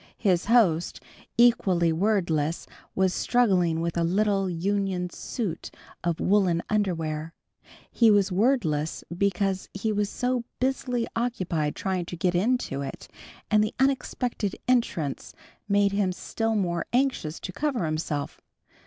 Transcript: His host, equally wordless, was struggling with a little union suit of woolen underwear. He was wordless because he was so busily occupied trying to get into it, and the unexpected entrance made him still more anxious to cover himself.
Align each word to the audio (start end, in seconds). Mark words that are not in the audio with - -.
His 0.17 0.45
host, 0.45 0.99
equally 1.37 1.93
wordless, 1.93 2.65
was 2.95 3.13
struggling 3.13 3.81
with 3.81 3.95
a 3.95 4.03
little 4.03 4.49
union 4.49 5.11
suit 5.11 5.69
of 6.03 6.19
woolen 6.19 6.63
underwear. 6.71 7.35
He 7.91 8.09
was 8.09 8.31
wordless 8.31 9.03
because 9.15 9.69
he 9.75 9.91
was 9.91 10.09
so 10.09 10.43
busily 10.59 11.05
occupied 11.15 11.75
trying 11.75 12.05
to 12.07 12.17
get 12.17 12.33
into 12.33 12.81
it, 12.81 13.09
and 13.51 13.63
the 13.63 13.75
unexpected 13.79 14.55
entrance 14.67 15.35
made 15.69 15.91
him 15.91 16.11
still 16.13 16.55
more 16.55 16.87
anxious 16.91 17.39
to 17.41 17.53
cover 17.53 17.85
himself. 17.85 18.41